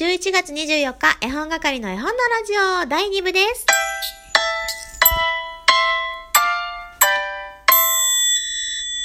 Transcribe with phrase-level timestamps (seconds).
[0.00, 2.16] 11月24日、絵本係の絵本のラ
[2.46, 2.54] ジ
[2.84, 3.66] オ第2部です。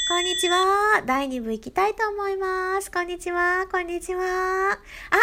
[0.07, 1.01] こんにちは。
[1.05, 2.89] 第2部行きたいと思います。
[2.89, 3.67] こんにちは。
[3.69, 4.21] こんにちは。
[4.71, 4.77] あ、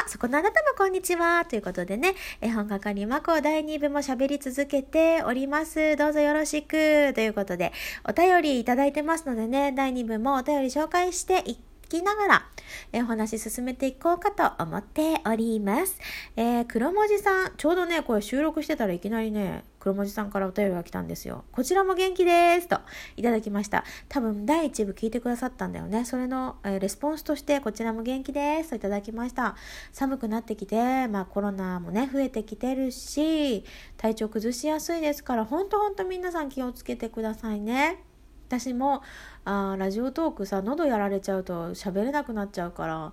[0.09, 1.47] そこのあなたもこんにちは。
[1.47, 5.97] ということでね、絵本係まこ第2部も喋り続けております。
[5.97, 7.15] どうぞよろしく。
[7.15, 7.73] ということで、
[8.07, 11.57] お便りいただいてますのでね、第2部もお便り紹介してい
[11.93, 12.47] きながら、
[12.93, 15.99] えお話進めていこうかと思っております。
[16.37, 21.45] えー、黒文字さん、ちょうどね、これ収録してたらいきなりね、黒文字さんからお便りが来たんですよ。
[21.53, 22.81] こちらも元気ですと
[23.17, 23.85] いただきました。
[24.09, 26.05] 多分第1部聞いてくださったんだよね。
[26.05, 29.57] それの、えー、レスポンスとしてこちらも元気ですといただきました。
[29.93, 33.65] 寒くなってきて、まあコロナもね、増えてきてるし、
[33.99, 38.12] 体調崩しやすいですから、ほんとほんと皆さん気をつけてくださいね。
[38.53, 39.03] 私も
[39.47, 43.13] あラジオトークさ喉やられちゃうと喋れなくなっちゃうから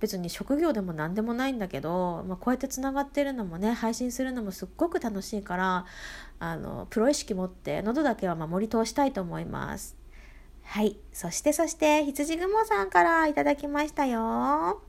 [0.00, 5.86] 別に職業でも何でもないんだけど、まあ、こうやってつながってるのもね配信するのもすっごく楽しいから
[6.40, 9.96] あのプロ意識持って喉だけは守り通したいと思います。
[10.64, 10.96] はい。
[11.12, 14.82] そしてそして羊雲さんからいただきましたよ。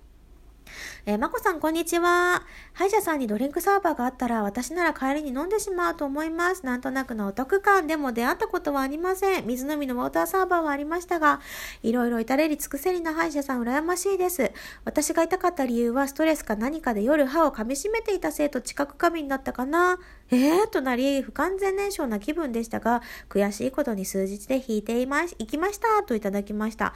[1.05, 2.43] えー、まこさん、こんにちは。
[2.71, 6.65] 歯医者さんにドリンクサーバーがあったら、私なら帰りに飲んでしまうと思います。
[6.65, 9.45] なんとなくのお得感でも出会ったことはありません。
[9.45, 11.41] 水飲みのウォーターサーバーはありましたが、
[11.81, 14.53] いろいろ至れり尽くせりな歯医者さん、羨ましいです。
[14.85, 19.99] 私が痛かった理由は、ストレスか何かで夜歯を噛み締めていたせいと知覚過敏だったかな。
[20.31, 26.93] えーとなり、不完全燃焼な気分でしたが、悔しいことに数日で引いていまし、行きましたといただきました。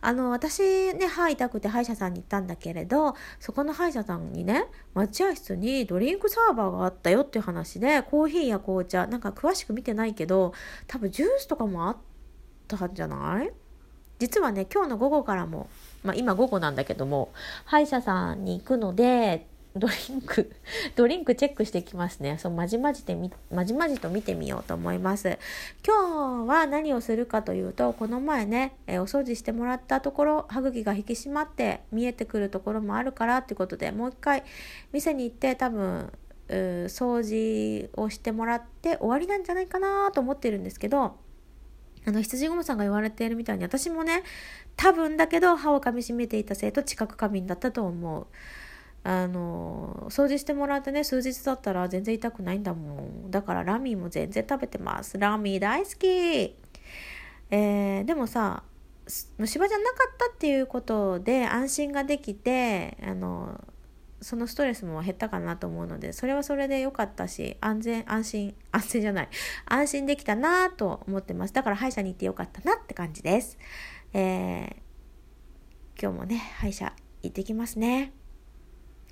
[0.00, 3.14] あの、私ね、歯痛くて歯医者さんに行ったんだけれど、
[3.50, 10.54] そこの歯医者さんにね、待合室にドリンクサーバーがあったよっていう話で、コーヒーや紅茶、なんか詳しく見てないけど、
[10.86, 11.96] 多分ジュースとかもあっ
[12.68, 13.50] たんじゃない？
[14.20, 15.68] 実はね、今日の午後からも、
[16.04, 17.32] まあ今午後なんだけども、
[17.64, 20.50] 歯医者さんに行くので、ドリンク、
[20.96, 22.38] ドリンクチェックしてきますね。
[22.38, 25.38] そう、まじまじでみ、まじまじと見てみようと思います。
[25.86, 34.42] 今日は何をするかというと、この前ね、え、お掃除してもらったところ、歯茎が引き締まって見えてくるところもあるからっていうことで、もう一回
[34.92, 36.12] 店に行って多分、
[36.48, 41.16] 掃除をしてもらって終わりなんじゃないかなと思ってるんですけど、
[42.06, 44.24] あの、羊ゴムさんが言われているみたいに、私もね、
[44.76, 48.26] 多分だけど歯を噛みしめていたせいと知覚過敏だったと思う。
[49.02, 53.30] あの掃除してもらってね数日だったら全然痛くないんだもん。
[53.30, 55.18] だからラミーも全然食べてます。
[55.18, 56.56] ラミー大好き。
[57.52, 58.62] えー、でもさ
[59.38, 63.60] 虫歯じゃなかったっていうことで安心ができてあの
[64.20, 69.28] そのストレスも減ったかなと思うのでそれはそれで良かったし安全安心 安全じゃない。
[69.66, 71.54] 安心できたなと思ってます。
[71.54, 73.58] だから歯医者に行ってよかったなって感じです。
[74.12, 78.12] えー、今日もね歯医者行ってきますね。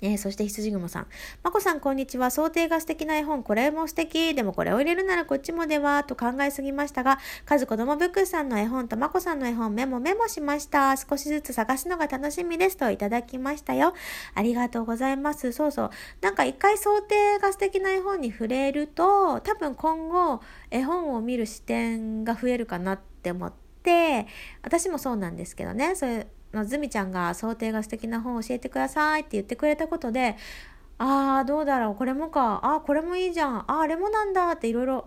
[0.01, 1.07] えー、そして羊雲さん。
[1.43, 2.31] まこさん、こんにちは。
[2.31, 3.43] 想定が素敵な絵本。
[3.43, 4.33] これも素敵。
[4.33, 10.95] でもこれを入れるならこっちもでは、と考えすぎましたが、カズ子供ブックさんの絵本とまこさんの絵本メモメモしました。
[10.95, 12.77] 少しずつ探すのが楽しみです。
[12.77, 13.93] といただきましたよ。
[14.35, 15.51] ありがとうございます。
[15.51, 15.91] そうそう。
[16.21, 23.51] なんか一回想定が素敵な絵本に触れると、多分今後、絵本を見る視点が増えるかなって思っ
[23.83, 24.27] て、
[24.61, 25.95] 私もそうなんですけどね。
[25.95, 30.35] それのズミちゃんが想定が素敵な本を教えてくださいって言ってくれたことで、
[30.97, 35.05] ああ、どうだろう、これもか、ああ、これもいいじゃん、ああ、あれもなんだっていろいろ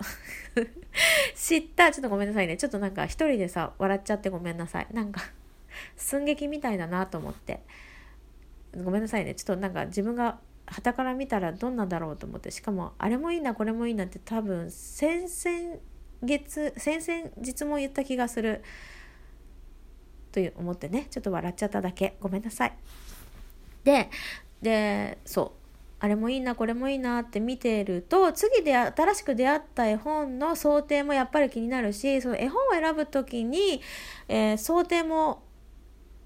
[1.36, 1.92] 知った。
[1.92, 2.56] ちょっとごめんなさいね。
[2.56, 4.86] ちょっとなんか一人でさ、笑っちゃってごめんなさい。
[4.92, 5.20] なんか
[5.96, 7.60] 寸劇みたいだなと思って。
[8.82, 9.34] ごめんなさいね。
[9.34, 12.50] ちょっとなんか自分が旗から見たらどんなだろうと思って。
[12.50, 15.78] しかも、あれもいいな、これもいいなって多分、先々
[16.22, 18.62] 月、先々日も言った気がする。
[20.32, 22.16] という思ってねちょっと笑っちゃっただけ。
[22.20, 22.72] ごめんなさい。
[23.84, 24.10] で
[24.60, 25.62] でそう。
[26.00, 33.80] あれもいいなこれもいいなって見てると次で新しく出会った絵本の想定もやっぱり気になるしその絵本を選ぶ時に、
[34.26, 35.44] えー、想定も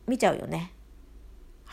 [0.07, 0.73] 見ちゃうよね。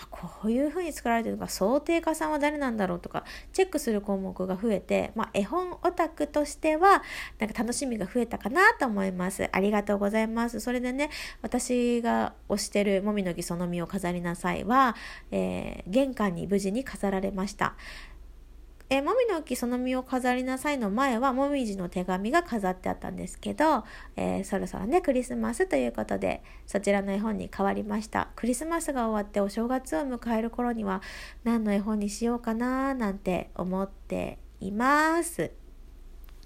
[0.09, 7.03] こういうふうに作られてるのか想定家さんは誰なんだろうとかチェックする項目が増えて、まあ、絵本オタクとしては
[7.39, 9.49] なんか楽しみが増えたかなと思います。
[9.51, 10.59] ありがとうございます。
[10.59, 11.09] それでね
[11.41, 14.95] 私が推してる「もみの木その実を飾りなさいは」
[15.31, 17.75] えー、玄関に無事に飾られました。
[18.93, 23.85] えー、もみの木その実を飾りなさいの前はもみじの手紙が飾ってあったんですけど、
[24.15, 28.29] えー、そろそろねクリスマスということでそちらの絵本に変わりました。
[28.35, 31.01] クリスマスが終わってお正月を迎える頃には
[31.43, 35.62] 何の絵本にしようかななんて思っています。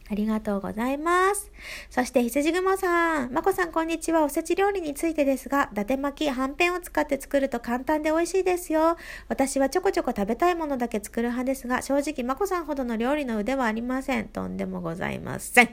[0.10, 1.52] ありがとうございます。
[1.90, 3.34] そして、羊雲さん。
[3.34, 4.24] まこさん、こんにちは。
[4.24, 8.96] おせち料理についてですが、伊達巻き、はんぺんを使って作ると簡単で美味しいですよ。
[9.28, 14.30] 私はちょこちょこ食べたいものだけ作る派ですが、正直、まこさんほどの料理の腕はありません。
[14.30, 15.70] とんでもございません。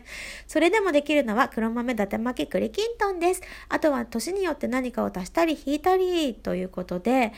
[0.48, 3.42] それでもできるのは、黒豆伊達巻き栗きんとんです。
[3.68, 7.32] あとは、年によって何かを足したり引いたり、ということで、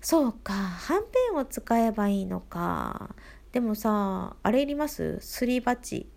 [0.00, 3.16] そうか、はんぺんを使えばいいのか。
[3.50, 5.18] でもさ、あれいります？
[5.20, 6.08] すり鉢。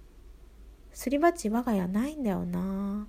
[0.94, 3.08] すり鉢我が家ないんだよな。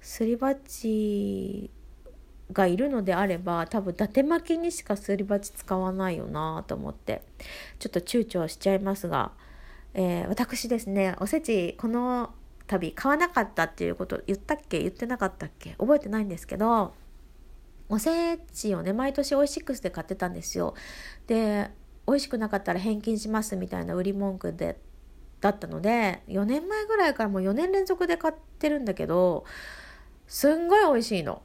[0.00, 1.70] すり鉢
[2.52, 7.22] がいるのであれば多分伊達巻きにしかすり鉢使わないよなと思って。
[7.78, 9.32] ちょっと躊躇しちゃいますが、
[9.94, 12.30] えー、私ですねおせちこの
[12.66, 14.80] 度買わなかったっていうこと言ったっけ？
[14.80, 15.74] 言ってなかったっけ？
[15.78, 16.94] 覚えてないんですけど
[17.88, 20.74] おせちをね毎年オイシックスで買ってたんですよ。
[21.26, 21.70] で
[22.06, 24.78] 美味しくなかったら返金しますみたいな売り文句で
[25.40, 29.44] だったので4年前ぐらいからもう4年連続で買ってるんだけど
[30.26, 31.42] すんごい美味しいの。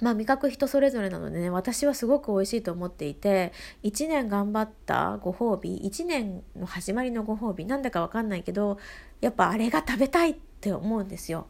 [0.00, 3.52] まあ味覚人それぞれなのでね私はすごく美味しいと思っていて
[3.82, 8.78] 1年頑張ったご褒美1年の始まりのご褒美なんだか分かんないけど
[9.20, 11.48] やっぱあれが食べたいって思うんですよ。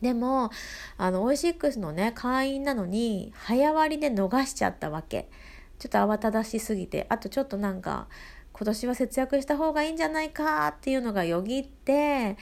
[0.00, 0.50] でも
[0.96, 5.30] あのオイシックスのね会員なのに早割りで逃しちゃったわけ
[5.78, 8.08] ちょっと慌ただしすぎてあとちょっとなんか
[8.52, 12.36] 今年は節約した方がいいんじゃないかっていうのがよぎって、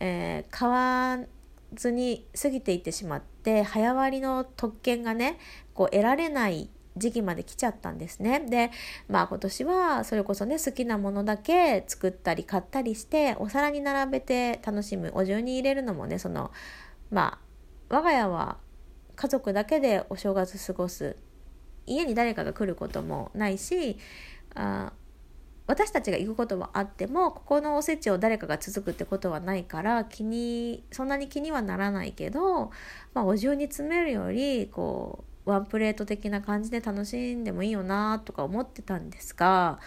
[0.00, 1.24] えー、買わ
[1.74, 5.38] ずに過ぎていってしまって早割りの特権がね
[5.74, 8.40] こう得られない時期まで来ちゃったんですね。
[8.40, 8.70] で
[9.08, 16.50] まあ今年はそれこそね好きなものだけ作ったり買ったりしてお皿に並べて楽しむお重に入れるのもねその
[17.10, 17.38] ま
[17.90, 18.58] あ我が家は
[19.14, 21.16] 家族だけでお正月過ごす
[21.86, 23.98] 家に誰かが来ることもないし
[24.54, 24.92] あ
[25.68, 32.72] 私たちが行くことはあってもここのおせちを誰かが続くってことはないから気にそんなに気にはならないけど、
[33.12, 39.78] まあ、お重に詰めるよりこうワンプレート的な感じで楽しんでもいいよなとか思ってたんですが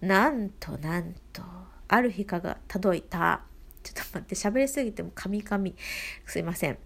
[0.00, 1.42] なんとなんと
[1.88, 3.42] ある日かが届いた。
[3.82, 5.76] ちょっと待って喋りすぎてもカミカミ。
[6.24, 6.78] すいません。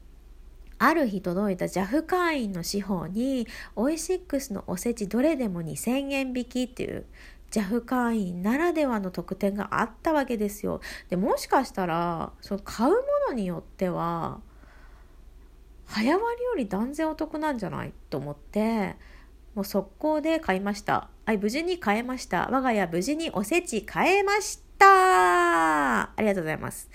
[0.79, 3.47] ある日届いた JAF 会員の司法に
[3.77, 7.05] オイシックスのおせちどれでも2000円引きっていう
[7.51, 10.81] JAF 会員ならではの特典があったわけですよ。
[11.09, 12.97] でもしかしたらその買うも
[13.29, 14.41] のによっては
[15.87, 18.97] 早割より断然お得なんじゃないと思って
[19.55, 21.09] もう速攻で買いました。
[21.27, 22.49] はい、無事に買えました。
[22.51, 26.89] 我が家無事におせち買えましたありがとうございます。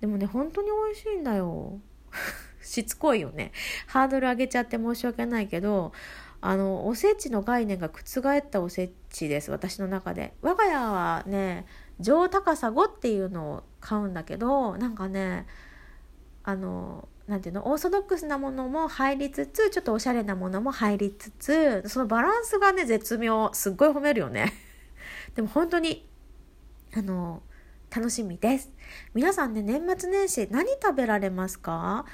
[0.00, 1.80] でもね、本当に美味しいんだよ。
[2.62, 3.52] しつこいよね。
[3.86, 5.92] ハードル上げちゃって申し訳ないけど、
[6.40, 10.34] あのおせちの概念が覆ったおせちです私の中で。
[10.40, 11.66] 我が家はね
[12.00, 15.46] 上高さ5っていうのを買うんだけどなんかね
[16.44, 24.52] あのなんていうのオーソドックスなものも入りつつちょっとおしゃれなものも入りつつそのバランスがね絶妙すっごい褒めるよね。
[25.34, 26.08] でも本当に
[26.96, 27.42] あの
[27.94, 28.70] 楽しみです。
[29.12, 32.06] 皆さんね年末年始何食べられますか？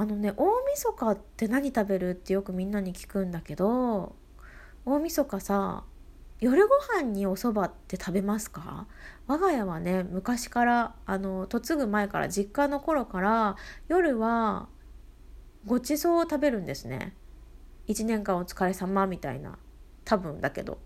[0.00, 4.16] あのね大晦日って何食べるってよくみんなに聞くんだけど
[4.86, 5.84] 大晦日さ
[6.38, 8.86] 夜ご飯にお蕎麦って食べますか？
[9.26, 13.56] 我が家はね昔からあの嫁ぐ前から実家の頃から
[13.88, 14.68] 夜は
[15.66, 17.14] ごちそうを食べるんですね。
[17.88, 19.58] 1年間お疲れ様みたいな
[20.06, 20.78] 多分だけど。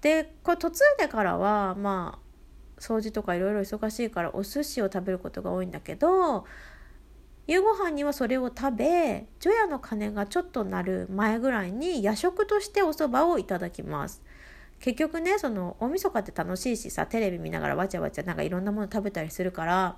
[0.00, 2.20] でこれ嫁いでからはま
[2.78, 6.46] あ掃除とかいろいろ忙しいからお寿司を食べることが多いんだけど
[7.50, 14.22] 夕ご飯にはそれを食べ除夜の鐘がちょっと鳴る前ぐらいに夜食としてお蕎麦をいただきます。
[14.78, 19.96] 結局ねその大晦日って楽しいしさテレビ見ながらわちゃわちゃなんかいろんなもの食べたりするから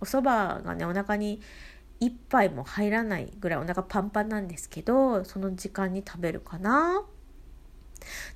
[0.00, 1.42] お蕎麦がねお腹に
[2.00, 7.04] 一杯も入らないぐらいお腹パンパンなんですけどその時間に食べるかな。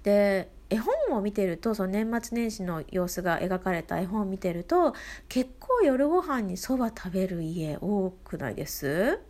[0.02, 4.94] で絵本を見てるとその年末年始の様子が描かれた絵本を見てると
[5.28, 9.20] 結構夜ご飯にそば食べる家多くないです？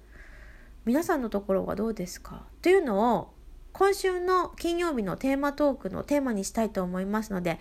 [0.85, 2.45] 皆さんのところはどうですか？
[2.63, 3.33] というのを
[3.73, 7.59] 今週の金曜日のテーマトークのテーマにしたいと思いますので、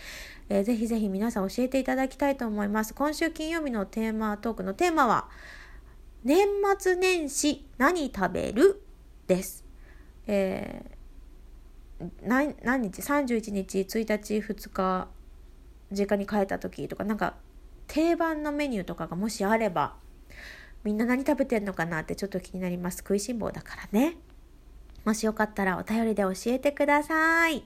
[0.50, 2.94] えー、ぜひぜひ皆さん教えていただきたいと思います。
[2.94, 5.30] 今週金曜日のテーマトークのテーマは、
[6.24, 6.48] 年
[6.78, 8.84] 末年始何食べる？
[9.26, 9.66] です。
[10.28, 11.00] えー
[12.24, 15.08] 何日？31日1日2日
[15.91, 17.36] 実家に帰った時とかなんか
[17.88, 19.96] 定番のメニューとかがもしあれば
[20.84, 23.00] みんな何食べてんのかなってちょっと気になります。
[23.00, 24.17] 食いしん坊だからね。
[25.05, 27.63] もしよかったらお便りで教えてください。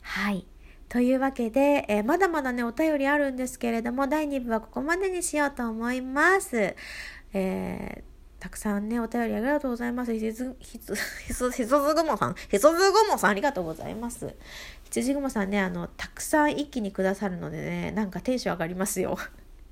[0.00, 0.46] はい。
[0.88, 6.76] というわけで、えー、まだまだね、お便りあるんですけれども、第2部はここまでにしようと思います。
[7.32, 8.11] えー
[8.42, 10.12] たくさんね、お便りありがとうございます。
[10.12, 10.96] ひつ、ひつ、
[11.28, 14.34] ひつ、ひつずぐもさん、ひつずぐもさんありがとうございます。
[14.82, 19.16] ひつじぐもさんね、あの、たくさん一気にくださるのでね、なんかテンション上がりますよ。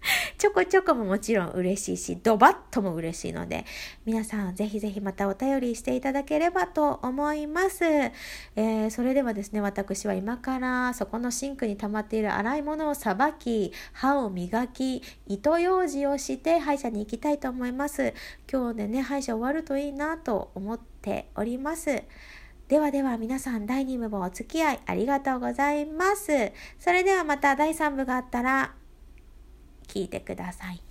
[0.39, 3.65] ちょこちょこももちろん嬉しいし、ドバッとも嬉しいので、
[4.07, 7.85] 皆さんぜひぜひまたお便りしていただければと思います。
[7.85, 18.15] えー、それではですね、私は今からそこのシンクに溜まっている洗い物をさばき、歯を磨き、糸ようじをして歯医者に行きたいと思います。
[18.51, 22.03] 今日でね、歯医者終わるといいなと思っております。
[22.69, 26.53] ではでは皆さん第2部もお付き合いありがとうございます。
[26.79, 28.75] それではまた第3部があったら
[29.91, 30.90] 聞いてください。